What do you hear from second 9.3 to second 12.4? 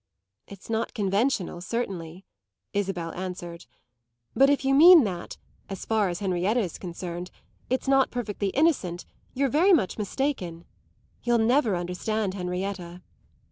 you're very much mistaken. You'll never understand